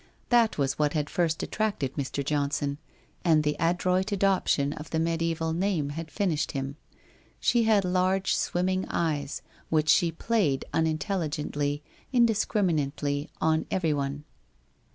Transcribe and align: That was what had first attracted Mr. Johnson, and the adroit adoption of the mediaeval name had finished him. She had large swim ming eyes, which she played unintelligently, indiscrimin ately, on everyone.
That 0.29 0.57
was 0.57 0.79
what 0.79 0.93
had 0.93 1.11
first 1.11 1.43
attracted 1.43 1.93
Mr. 1.93 2.25
Johnson, 2.25 2.79
and 3.23 3.43
the 3.43 3.55
adroit 3.59 4.11
adoption 4.11 4.73
of 4.73 4.89
the 4.89 4.97
mediaeval 4.97 5.53
name 5.53 5.89
had 5.89 6.09
finished 6.09 6.53
him. 6.53 6.75
She 7.39 7.65
had 7.65 7.85
large 7.85 8.35
swim 8.35 8.65
ming 8.65 8.87
eyes, 8.89 9.43
which 9.69 9.89
she 9.89 10.11
played 10.11 10.65
unintelligently, 10.73 11.83
indiscrimin 12.11 12.91
ately, 12.91 13.29
on 13.39 13.67
everyone. 13.69 14.23